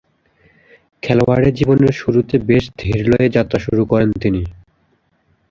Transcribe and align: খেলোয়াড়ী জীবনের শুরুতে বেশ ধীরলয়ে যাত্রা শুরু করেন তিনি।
খেলোয়াড়ী 1.03 1.49
জীবনের 1.51 1.93
শুরুতে 1.93 2.35
বেশ 2.49 2.63
ধীরলয়ে 2.79 3.27
যাত্রা 3.29 3.59
শুরু 3.59 3.83
করেন 3.85 4.09
তিনি। 4.21 4.41